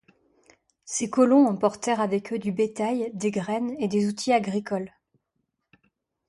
[0.83, 4.89] Ces colons emportèrent avec eux du bétail, des graines et des outils agricoles.